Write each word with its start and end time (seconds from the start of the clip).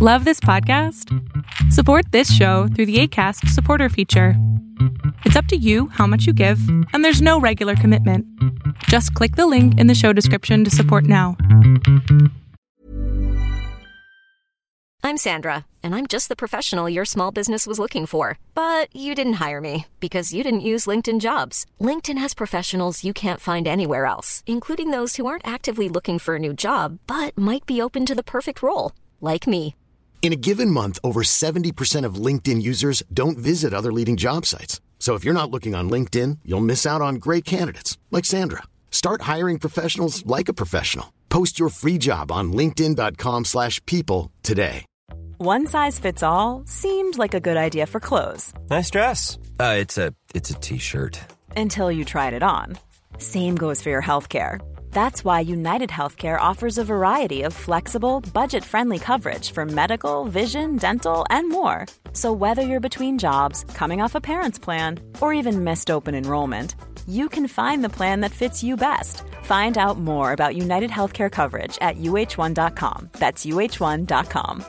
Love 0.00 0.24
this 0.24 0.38
podcast? 0.38 1.12
Support 1.72 2.12
this 2.12 2.32
show 2.32 2.68
through 2.68 2.86
the 2.86 3.00
ACAST 3.00 3.48
supporter 3.48 3.88
feature. 3.88 4.34
It's 5.24 5.34
up 5.34 5.46
to 5.46 5.56
you 5.56 5.88
how 5.88 6.06
much 6.06 6.24
you 6.24 6.32
give, 6.32 6.60
and 6.92 7.04
there's 7.04 7.20
no 7.20 7.40
regular 7.40 7.74
commitment. 7.74 8.24
Just 8.84 9.12
click 9.14 9.34
the 9.34 9.48
link 9.48 9.76
in 9.80 9.88
the 9.88 9.96
show 9.96 10.12
description 10.12 10.62
to 10.62 10.70
support 10.70 11.02
now. 11.02 11.36
I'm 15.02 15.16
Sandra, 15.16 15.66
and 15.82 15.96
I'm 15.96 16.06
just 16.06 16.28
the 16.28 16.36
professional 16.36 16.88
your 16.88 17.04
small 17.04 17.32
business 17.32 17.66
was 17.66 17.80
looking 17.80 18.06
for. 18.06 18.38
But 18.54 18.94
you 18.94 19.16
didn't 19.16 19.40
hire 19.44 19.60
me 19.60 19.86
because 19.98 20.32
you 20.32 20.44
didn't 20.44 20.60
use 20.60 20.86
LinkedIn 20.86 21.18
jobs. 21.18 21.66
LinkedIn 21.80 22.18
has 22.18 22.34
professionals 22.34 23.02
you 23.02 23.12
can't 23.12 23.40
find 23.40 23.66
anywhere 23.66 24.06
else, 24.06 24.44
including 24.46 24.92
those 24.92 25.16
who 25.16 25.26
aren't 25.26 25.44
actively 25.44 25.88
looking 25.88 26.20
for 26.20 26.36
a 26.36 26.38
new 26.38 26.54
job 26.54 27.00
but 27.08 27.36
might 27.36 27.66
be 27.66 27.82
open 27.82 28.06
to 28.06 28.14
the 28.14 28.22
perfect 28.22 28.62
role, 28.62 28.92
like 29.20 29.48
me. 29.48 29.74
In 30.20 30.32
a 30.32 30.36
given 30.36 30.70
month, 30.70 30.98
over 31.02 31.22
70% 31.22 32.04
of 32.04 32.16
LinkedIn 32.16 32.60
users 32.60 33.02
don't 33.14 33.38
visit 33.38 33.72
other 33.72 33.92
leading 33.92 34.16
job 34.18 34.44
sites. 34.44 34.80
So 34.98 35.14
if 35.14 35.24
you're 35.24 35.32
not 35.32 35.50
looking 35.50 35.74
on 35.74 35.88
LinkedIn, 35.88 36.40
you'll 36.44 36.60
miss 36.60 36.84
out 36.84 37.00
on 37.00 37.14
great 37.14 37.46
candidates 37.46 37.96
like 38.10 38.26
Sandra. 38.26 38.64
Start 38.90 39.22
hiring 39.22 39.58
professionals 39.58 40.26
like 40.26 40.48
a 40.50 40.52
professional. 40.54 41.12
Post 41.30 41.58
your 41.58 41.70
free 41.70 41.96
job 41.98 42.30
on 42.32 42.52
linkedin.com/people 42.52 43.44
slash 43.44 43.80
people 43.86 44.30
today. 44.42 44.84
One 45.40 45.66
size 45.68 46.00
fits 46.00 46.22
all 46.24 46.62
seemed 46.66 47.16
like 47.16 47.32
a 47.34 47.40
good 47.40 47.56
idea 47.56 47.86
for 47.86 48.00
clothes 48.00 48.52
Nice 48.70 48.90
dress. 48.90 49.38
Uh, 49.60 49.76
it's 49.78 49.96
a 49.98 50.12
it's 50.34 50.50
a 50.50 50.54
t-shirt. 50.54 51.20
until 51.56 51.92
you 51.92 52.04
tried 52.04 52.34
it 52.34 52.42
on. 52.42 52.76
Same 53.18 53.54
goes 53.56 53.82
for 53.82 53.90
your 53.90 54.02
healthcare. 54.02 54.58
That's 54.90 55.24
why 55.24 55.40
United 55.40 55.90
Healthcare 55.90 56.40
offers 56.40 56.78
a 56.78 56.84
variety 56.84 57.42
of 57.42 57.54
flexible, 57.54 58.20
budget 58.34 58.64
friendly 58.64 58.98
coverage 58.98 59.52
for 59.52 59.64
medical, 59.64 60.24
vision, 60.24 60.76
dental, 60.76 61.24
and 61.30 61.48
more. 61.48 61.86
So, 62.12 62.32
whether 62.32 62.62
you're 62.62 62.80
between 62.80 63.18
jobs, 63.18 63.64
coming 63.74 64.02
off 64.02 64.14
a 64.16 64.20
parent's 64.20 64.58
plan, 64.58 64.98
or 65.20 65.32
even 65.32 65.64
missed 65.64 65.90
open 65.90 66.14
enrollment, 66.14 66.74
you 67.06 67.28
can 67.28 67.48
find 67.48 67.84
the 67.84 67.96
plan 67.96 68.20
that 68.20 68.32
fits 68.32 68.62
you 68.62 68.76
best. 68.76 69.22
Find 69.44 69.78
out 69.78 69.98
more 69.98 70.32
about 70.32 70.56
United 70.56 70.90
Healthcare 70.90 71.30
coverage 71.30 71.78
at 71.80 71.96
uh1.com. 71.96 73.10
That's 73.18 73.46
uh1.com. 73.46 74.64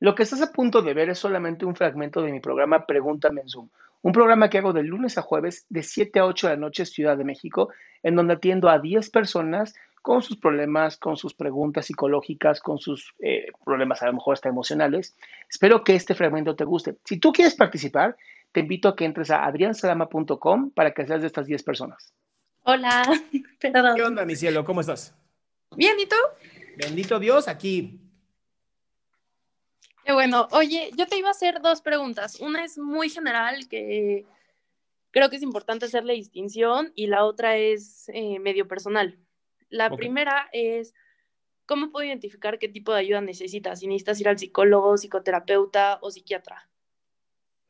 Lo 0.00 0.14
que 0.14 0.24
estás 0.24 0.42
a 0.42 0.52
punto 0.52 0.82
de 0.82 0.92
ver 0.92 1.08
es 1.08 1.18
solamente 1.18 1.64
un 1.64 1.74
fragmento 1.74 2.20
de 2.20 2.30
mi 2.30 2.38
programa 2.38 2.84
Pregúntame 2.84 3.40
en 3.40 3.48
Zoom, 3.48 3.70
un 4.04 4.12
programa 4.12 4.50
que 4.50 4.58
hago 4.58 4.74
de 4.74 4.82
lunes 4.82 5.16
a 5.16 5.22
jueves 5.22 5.64
de 5.70 5.82
7 5.82 6.18
a 6.18 6.26
8 6.26 6.48
de 6.48 6.52
la 6.54 6.60
noche 6.60 6.84
Ciudad 6.84 7.16
de 7.16 7.24
México, 7.24 7.70
en 8.02 8.14
donde 8.16 8.34
atiendo 8.34 8.68
a 8.68 8.78
10 8.78 9.08
personas 9.08 9.74
con 10.02 10.20
sus 10.20 10.36
problemas, 10.36 10.98
con 10.98 11.16
sus 11.16 11.32
preguntas 11.32 11.86
psicológicas, 11.86 12.60
con 12.60 12.76
sus 12.78 13.14
eh, 13.20 13.46
problemas 13.64 14.02
a 14.02 14.06
lo 14.06 14.12
mejor 14.12 14.34
hasta 14.34 14.50
emocionales. 14.50 15.16
Espero 15.48 15.82
que 15.82 15.94
este 15.94 16.14
fragmento 16.14 16.54
te 16.54 16.64
guste. 16.64 16.96
Si 17.06 17.18
tú 17.18 17.32
quieres 17.32 17.54
participar, 17.54 18.14
te 18.52 18.60
invito 18.60 18.90
a 18.90 18.94
que 18.94 19.06
entres 19.06 19.30
a 19.30 19.46
adriansalama.com 19.46 20.72
para 20.72 20.90
que 20.92 21.06
seas 21.06 21.22
de 21.22 21.28
estas 21.28 21.46
10 21.46 21.62
personas. 21.62 22.12
Hola, 22.64 23.04
perdón. 23.58 23.96
¿Qué 23.96 24.02
onda, 24.02 24.26
mi 24.26 24.36
cielo? 24.36 24.66
¿Cómo 24.66 24.82
estás? 24.82 25.16
Bien, 25.78 25.98
¿y 25.98 26.04
tú? 26.04 26.16
Bendito 26.76 27.18
Dios, 27.18 27.48
aquí. 27.48 28.03
Qué 30.04 30.12
bueno. 30.12 30.48
Oye, 30.52 30.90
yo 30.96 31.06
te 31.06 31.16
iba 31.16 31.28
a 31.28 31.32
hacer 31.32 31.60
dos 31.62 31.80
preguntas. 31.80 32.40
Una 32.40 32.64
es 32.64 32.78
muy 32.78 33.08
general, 33.08 33.68
que 33.68 34.26
creo 35.10 35.30
que 35.30 35.36
es 35.36 35.42
importante 35.42 35.86
hacerle 35.86 36.14
distinción, 36.14 36.92
y 36.94 37.06
la 37.06 37.24
otra 37.24 37.56
es 37.56 38.08
eh, 38.12 38.38
medio 38.38 38.68
personal. 38.68 39.18
La 39.70 39.90
primera 39.90 40.48
es, 40.52 40.94
¿cómo 41.66 41.90
puedo 41.90 42.06
identificar 42.06 42.58
qué 42.58 42.68
tipo 42.68 42.92
de 42.92 43.00
ayuda 43.00 43.20
necesitas? 43.20 43.80
Si 43.80 43.86
necesitas 43.86 44.20
ir 44.20 44.28
al 44.28 44.38
psicólogo, 44.38 44.96
psicoterapeuta 44.96 45.98
o 46.02 46.10
psiquiatra. 46.10 46.68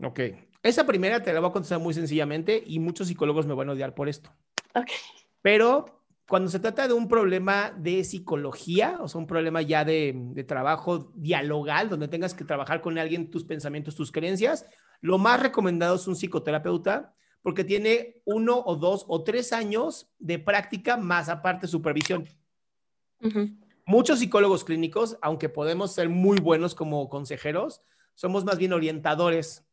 Ok. 0.03 0.21
Esa 0.63 0.87
primera 0.87 1.23
te 1.23 1.33
la 1.33 1.41
voy 1.41 1.51
a 1.51 1.53
contestar 1.53 1.79
muy 1.79 1.95
sencillamente 1.95 2.63
y 2.67 2.79
muchos 2.79 3.09
psicólogos 3.09 3.47
me 3.47 3.55
van 3.55 3.69
a 3.69 3.73
odiar 3.73 3.95
por 3.95 4.09
esto. 4.09 4.35
Ok. 4.75 4.91
Pero 5.41 6.04
cuando 6.27 6.51
se 6.51 6.59
trata 6.59 6.89
de 6.89 6.95
un 6.95 7.07
problema 7.07 7.71
de 7.77 8.03
psicología, 8.03 8.99
o 9.01 9.09
sea, 9.09 9.21
un 9.21 9.27
problema 9.27 9.61
ya 9.63 9.85
de, 9.85 10.15
de 10.15 10.45
trabajo 10.45 11.13
dialogal, 11.15 11.89
donde 11.89 12.09
tengas 12.09 12.35
que 12.35 12.45
trabajar 12.45 12.81
con 12.81 12.99
alguien 12.99 13.31
tus 13.31 13.45
pensamientos, 13.45 13.95
tus 13.95 14.11
creencias, 14.11 14.67
lo 15.01 15.19
más 15.19 15.43
recomendado 15.43 15.97
es 15.97 16.09
un 16.09 16.17
psicoterapeuta 16.17 17.15
porque 17.43 17.63
tiene 17.63 18.23
uno 18.25 18.63
o 18.65 18.75
dos 18.77 19.05
o 19.07 19.23
tres 19.23 19.53
años 19.53 20.11
de 20.19 20.39
práctica 20.39 20.97
más 20.97 21.29
aparte 21.29 21.67
supervisión. 21.67 22.27
Muchos 23.85 24.21
psicólogos 24.21 24.65
clínicos, 24.65 25.19
aunque 25.21 25.51
podemos 25.51 25.93
ser 25.93 26.09
muy 26.09 26.39
buenos 26.39 26.75
como 26.75 27.11
consejeros, 27.11 27.83
somos 28.15 28.47
más 28.47 28.57
bien 28.57 28.73
orientadores. 28.73 29.67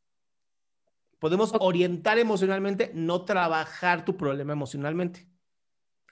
Podemos 1.18 1.54
orientar 1.62 2.20
emocionalmente, 2.20 2.92
no 2.94 3.24
trabajar 3.24 4.04
tu 4.04 4.18
problema 4.18 4.52
emocionalmente. 4.52 5.30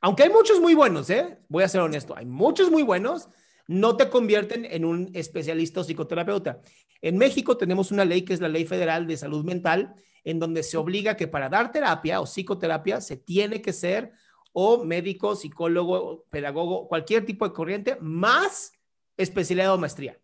Aunque 0.01 0.23
hay 0.23 0.29
muchos 0.29 0.59
muy 0.59 0.75
buenos, 0.75 1.09
¿eh? 1.09 1.39
Voy 1.49 1.63
a 1.63 1.67
ser 1.67 1.81
honesto, 1.81 2.15
hay 2.15 2.25
muchos 2.25 2.71
muy 2.71 2.83
buenos, 2.83 3.29
no 3.67 3.97
te 3.97 4.09
convierten 4.09 4.65
en 4.65 4.85
un 4.85 5.11
especialista 5.13 5.81
o 5.81 5.83
psicoterapeuta. 5.83 6.61
En 7.01 7.17
México 7.17 7.57
tenemos 7.57 7.91
una 7.91 8.05
ley 8.05 8.23
que 8.23 8.33
es 8.33 8.41
la 8.41 8.47
Ley 8.47 8.65
Federal 8.65 9.07
de 9.07 9.17
Salud 9.17 9.43
Mental, 9.43 9.93
en 10.23 10.39
donde 10.39 10.63
se 10.63 10.77
obliga 10.77 11.15
que 11.15 11.27
para 11.27 11.49
dar 11.49 11.71
terapia 11.71 12.21
o 12.21 12.25
psicoterapia 12.25 13.01
se 13.01 13.17
tiene 13.17 13.61
que 13.61 13.73
ser 13.73 14.11
o 14.51 14.83
médico, 14.83 15.35
psicólogo, 15.35 16.25
pedagogo, 16.29 16.87
cualquier 16.87 17.25
tipo 17.25 17.47
de 17.47 17.53
corriente, 17.53 17.97
más 18.01 18.73
especialidad 19.17 19.73
o 19.73 19.77
maestría. 19.77 20.19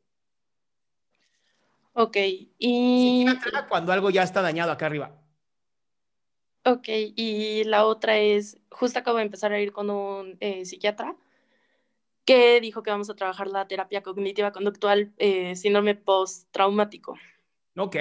Ok, 1.94 2.18
y, 2.58 3.26
Psiquiatra 3.26 3.68
Cuando 3.68 3.92
algo 3.94 4.10
ya 4.10 4.24
está 4.24 4.42
dañado 4.42 4.72
acá 4.72 4.88
arriba. 4.88 5.22
ok, 6.66 6.88
y 7.16 7.64
la 7.66 7.86
otra 7.86 8.18
es, 8.18 8.58
justo 8.78 9.00
acabo 9.00 9.18
de 9.18 9.24
empezar 9.24 9.52
a 9.54 9.60
ir 9.60 9.72
con 9.72 9.90
un 9.90 10.38
eh, 10.40 10.66
psiquiatra 10.66 11.16
que 12.26 12.60
dijo 12.60 12.84
que 12.84 12.92
vamos 12.92 13.10
a 13.10 13.16
trabajar 13.16 13.48
la 13.48 13.68
terapia 13.68 14.02
cognitiva 14.02 14.52
conductual 14.52 15.14
eh, 15.18 15.56
síndrome 15.56 15.96
postraumático. 15.96 17.16
Ok, 17.78 17.96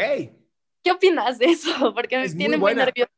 ¿Qué 0.82 0.90
opinas 0.92 1.38
de 1.38 1.46
eso? 1.46 1.70
Porque 1.94 2.16
me 2.18 2.24
Es 2.24 2.34
muy 2.34 2.38
tiene 2.38 2.56
muy 2.56 2.60
buena. 2.60 2.84
nerviosa. 2.86 3.10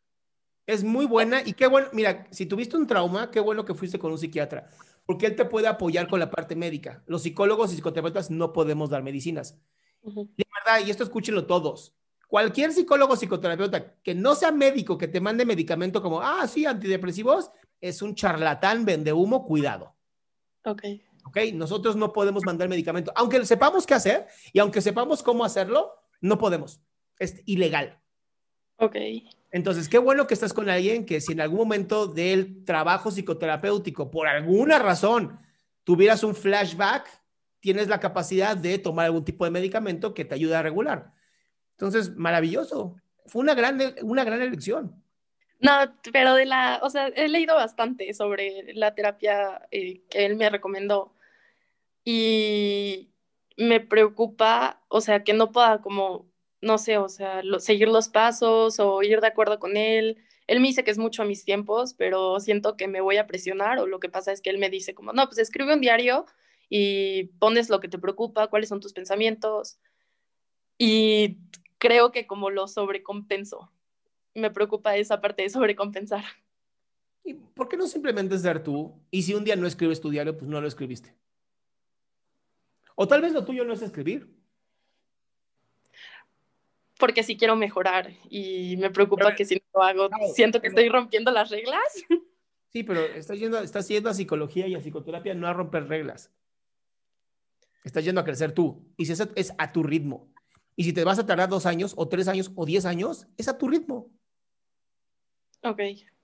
es 0.67 0.85
muy 0.85 1.07
buena 1.07 1.43
y 1.45 1.53
qué 1.53 1.67
bueno, 1.67 1.89
mira, 1.93 2.27
si 2.31 2.47
tuviste 2.47 2.77
un 2.77 2.87
trauma, 2.87 3.31
qué 3.31 3.41
bueno 3.41 3.65
que 3.65 3.75
fuiste 3.75 3.99
con 3.99 4.13
un 4.13 4.19
psiquiatra, 4.19 4.69
porque 5.05 5.27
él 5.27 5.37
te 5.37 5.45
puede 5.45 5.69
apoyar 5.69 6.09
con 6.09 6.21
la 6.21 6.31
parte 6.31 6.57
médica. 6.57 7.03
Los 7.07 7.23
psicólogos 7.23 7.73
y 7.73 7.77
psicoterapeutas 7.77 8.31
no 8.31 8.53
podemos 8.53 8.91
dar 8.91 9.03
medicinas. 9.03 9.59
De 10.03 10.45
verdad, 10.65 10.87
y 10.87 10.91
esto 10.91 11.03
escúchenlo 11.05 11.47
todos. 11.47 11.95
Cualquier 12.27 12.73
psicólogo 12.73 13.15
o 13.15 13.17
psicoterapeuta 13.17 13.95
que 14.03 14.15
no 14.15 14.35
sea 14.35 14.51
médico, 14.51 14.99
que 14.99 15.09
te 15.09 15.21
mande 15.21 15.47
medicamento 15.47 16.03
como, 16.03 16.21
ah, 16.21 16.47
sí, 16.49 16.67
antidepresivos, 16.67 17.51
es 17.81 18.03
un 18.03 18.15
charlatán, 18.15 18.85
vende 18.85 19.13
humo, 19.13 19.47
cuidado. 19.47 19.95
Ok, 20.65 20.83
¿Ok? 21.27 21.39
Nosotros 21.55 21.97
no 21.97 22.13
podemos 22.13 22.45
mandar 22.45 22.69
medicamento. 22.69 23.13
Aunque 23.17 23.45
sepamos 23.45 23.85
qué 23.85 23.95
hacer 23.95 24.27
y 24.53 24.61
aunque 24.61 24.81
sepamos 24.81 25.25
cómo 25.25 25.45
hacerlo, 25.45 25.93
no 26.21 26.39
podemos. 26.39 26.81
Es 27.19 27.43
ilegal. 27.47 27.99
ok, 28.77 28.97
Entonces, 29.51 29.89
qué 29.89 29.99
bueno 29.99 30.27
que 30.27 30.35
estás 30.35 30.53
con 30.53 30.69
alguien 30.69 31.05
que 31.05 31.21
si 31.21 31.33
en 31.33 31.41
algún 31.41 31.59
momento 31.59 32.07
del 32.07 32.65
trabajo 32.65 33.11
psicoterapéutico, 33.11 34.11
por 34.11 34.29
alguna 34.29 34.79
razón, 34.79 35.41
tuvieras 35.83 36.23
un 36.23 36.35
flashback, 36.35 37.09
tienes 37.59 37.89
la 37.89 37.99
capacidad 37.99 38.57
de 38.57 38.79
tomar 38.79 39.07
algún 39.07 39.25
tipo 39.25 39.45
de 39.45 39.51
medicamento 39.51 40.15
que 40.15 40.25
te 40.25 40.37
ayude 40.37 40.55
a 40.55 40.63
regular. 40.63 41.13
Entonces, 41.77 42.17
maravilloso. 42.17 42.97
Fue 43.27 43.43
una 43.43 43.55
gran, 43.55 43.79
una 44.03 44.25
gran 44.25 44.41
elección. 44.41 45.03
No, 45.61 45.73
pero 46.13 46.35
de 46.35 46.47
la, 46.47 46.81
o 46.83 46.91
sea, 46.91 47.09
he 47.09 47.29
leído 47.29 47.55
bastante 47.55 48.13
sobre 48.15 48.73
la 48.75 48.95
terapia 48.95 49.67
eh, 49.71 50.03
que 50.11 50.27
él 50.27 50.37
me 50.37 50.49
recomendó 50.51 51.13
y 52.05 53.11
me 53.57 53.81
preocupa, 53.81 54.83
o 54.89 55.01
sea, 55.01 55.25
que 55.25 55.33
no 55.35 55.51
pueda 55.53 55.81
como, 55.81 56.31
no 56.61 56.79
sé, 56.79 56.99
o 56.99 57.09
sea, 57.09 57.43
lo- 57.43 57.61
seguir 57.61 57.89
los 57.89 58.09
pasos 58.09 58.79
o 58.81 59.03
ir 59.03 59.21
de 59.21 59.27
acuerdo 59.29 59.59
con 59.59 59.77
él. 59.77 60.19
Él 60.47 60.61
me 60.61 60.69
dice 60.69 60.85
que 60.85 60.91
es 60.91 60.99
mucho 60.99 61.23
a 61.23 61.27
mis 61.27 61.45
tiempos, 61.45 61.95
pero 61.95 62.39
siento 62.41 62.77
que 62.77 62.87
me 62.89 63.01
voy 63.01 63.17
a 63.17 63.27
presionar 63.27 63.79
o 63.79 63.87
lo 63.87 63.99
que 64.01 64.09
pasa 64.09 64.33
es 64.33 64.41
que 64.41 64.51
él 64.51 64.59
me 64.59 64.71
dice 64.71 64.95
como, 64.95 65.13
no, 65.13 65.27
pues 65.27 65.39
escribe 65.39 65.75
un 65.75 65.81
diario 65.81 66.27
y 66.69 67.25
pones 67.41 67.69
lo 67.71 67.81
que 67.81 67.89
te 67.89 67.99
preocupa, 67.99 68.49
cuáles 68.49 68.69
son 68.69 68.81
tus 68.81 68.93
pensamientos 68.93 69.79
y 70.79 71.39
creo 71.79 72.13
que 72.13 72.27
como 72.27 72.51
lo 72.51 72.69
sobrecompenso 72.69 73.71
me 74.35 74.51
preocupa 74.51 74.97
esa 74.97 75.21
parte 75.21 75.43
de 75.43 75.51
sobrecompensar. 75.51 76.25
¿Y 77.25 77.35
por 77.35 77.69
qué 77.69 77.77
no 77.77 77.87
simplemente 77.87 78.39
ser 78.39 78.63
tú? 78.63 78.95
Y 79.11 79.23
si 79.23 79.35
un 79.35 79.45
día 79.45 79.57
no 79.57 79.67
escribes 79.67 80.01
tu 80.01 80.11
diario, 80.11 80.37
pues 80.37 80.49
no 80.49 80.61
lo 80.61 80.69
escribiste. 80.69 81.15
O 82.95 83.09
tal 83.09 83.21
vez 83.21 83.33
lo 83.33 83.45
tuyo 83.45 83.65
no 83.65 83.73
es 83.73 83.83
escribir. 83.83 84.29
Porque 86.99 87.23
sí 87.23 87.37
quiero 87.37 87.57
mejorar 87.57 88.11
y 88.31 88.77
me 88.79 88.91
preocupa 88.91 89.25
Pero- 89.27 89.37
que 89.37 89.45
si 89.45 89.57
no 89.57 89.61
lo 89.75 89.83
hago, 89.83 90.09
Claro, 90.09 90.25
siento 90.35 90.61
que 90.61 90.71
pero- 90.71 90.81
estoy 90.81 90.89
rompiendo 90.89 91.31
las 91.31 91.51
reglas. 91.51 91.83
Sí, 92.73 92.83
pero 92.83 93.01
estás 93.01 93.39
yendo, 93.39 93.59
estás 93.61 93.89
yendo 93.89 94.11
a 94.11 94.15
psicología 94.15 94.67
y 94.67 94.75
a 94.75 94.81
psicoterapia, 94.81 95.33
no 95.33 95.47
a 95.47 95.55
romper 95.55 95.89
reglas. 95.89 96.31
Estás 97.85 98.05
yendo 98.05 98.21
a 98.21 98.25
crecer 98.25 98.53
tú. 98.53 98.85
Y 98.99 99.07
si 99.07 99.13
es 99.13 99.55
a 99.57 99.73
tu 99.73 99.83
ritmo. 99.83 100.29
Y 100.77 100.85
si 100.85 100.93
te 100.93 101.05
vas 101.05 101.19
a 101.19 101.27
tardar 101.27 101.49
dos 101.49 101.65
años, 101.65 101.95
o 101.97 102.07
tres 102.07 102.29
años, 102.29 102.53
o 102.55 102.67
diez 102.67 102.85
años, 102.85 103.27
es 103.39 103.49
a 103.49 103.57
tu 103.57 103.67
ritmo. 103.67 104.11
Ok. 105.63 105.81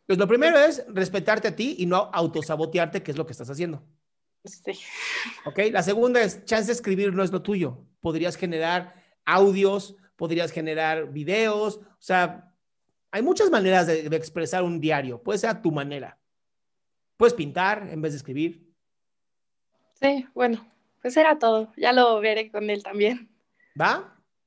Pues 0.06 0.18
lo 0.18 0.28
primero 0.28 0.58
es 0.58 0.84
respetarte 0.88 1.48
a 1.48 1.56
ti 1.56 1.76
y 1.78 1.86
no 1.86 2.10
autosabotearte, 2.12 3.02
que 3.02 3.10
es 3.10 3.16
lo 3.16 3.24
que 3.24 3.32
estás 3.32 3.48
haciendo. 3.48 3.82
Sí. 4.44 4.72
¿Ok? 5.46 5.58
La 5.70 5.82
segunda 5.82 6.20
es, 6.20 6.44
chance 6.44 6.66
de 6.66 6.72
escribir 6.72 7.14
no 7.14 7.22
es 7.22 7.32
lo 7.32 7.40
tuyo. 7.40 7.78
Podrías 8.00 8.36
generar 8.36 8.94
audios, 9.24 9.96
podrías 10.16 10.50
generar 10.50 11.12
videos, 11.12 11.76
o 11.76 11.96
sea, 12.00 12.52
hay 13.10 13.22
muchas 13.22 13.50
maneras 13.50 13.86
de, 13.86 14.08
de 14.08 14.16
expresar 14.16 14.64
un 14.64 14.80
diario. 14.80 15.22
Puede 15.22 15.38
ser 15.38 15.50
a 15.50 15.62
tu 15.62 15.70
manera. 15.70 16.18
Puedes 17.16 17.34
pintar 17.34 17.88
en 17.90 18.02
vez 18.02 18.12
de 18.12 18.16
escribir. 18.16 18.72
Sí, 20.00 20.26
bueno, 20.34 20.66
pues 21.00 21.16
era 21.16 21.38
todo. 21.38 21.72
Ya 21.76 21.92
lo 21.92 22.20
veré 22.20 22.50
con 22.50 22.68
él 22.70 22.82
también. 22.82 23.30
¿Va? 23.80 24.21